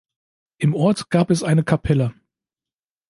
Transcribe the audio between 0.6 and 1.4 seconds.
Ort gab